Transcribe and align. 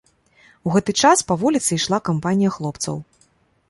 У 0.69 0.73
гэты 0.77 0.95
час 1.03 1.23
па 1.33 1.39
вуліцы 1.43 1.71
ішла 1.79 2.03
кампанія 2.13 2.51
хлопцаў. 2.61 2.95